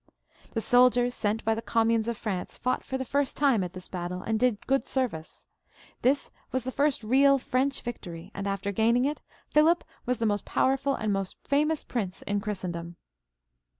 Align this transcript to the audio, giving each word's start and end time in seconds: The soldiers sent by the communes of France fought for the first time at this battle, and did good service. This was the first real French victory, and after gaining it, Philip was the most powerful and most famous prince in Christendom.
The 0.53 0.61
soldiers 0.61 1.13
sent 1.13 1.45
by 1.45 1.53
the 1.53 1.61
communes 1.61 2.07
of 2.07 2.17
France 2.17 2.57
fought 2.57 2.83
for 2.83 2.97
the 2.97 3.05
first 3.05 3.37
time 3.37 3.63
at 3.63 3.73
this 3.73 3.87
battle, 3.87 4.23
and 4.23 4.39
did 4.39 4.65
good 4.65 4.87
service. 4.87 5.45
This 6.01 6.31
was 6.51 6.63
the 6.63 6.71
first 6.71 7.03
real 7.03 7.37
French 7.37 7.83
victory, 7.83 8.31
and 8.33 8.47
after 8.47 8.71
gaining 8.71 9.05
it, 9.05 9.21
Philip 9.51 9.83
was 10.07 10.17
the 10.17 10.25
most 10.25 10.43
powerful 10.43 10.95
and 10.95 11.13
most 11.13 11.37
famous 11.43 11.83
prince 11.83 12.23
in 12.23 12.39
Christendom. 12.41 12.95